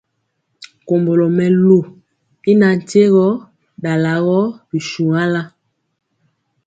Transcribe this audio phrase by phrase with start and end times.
[0.87, 1.77] Kombolo mɛlu
[2.49, 3.27] y ŋatyegɔ
[3.81, 4.39] dalagɔ
[4.69, 5.41] bishuaŋa.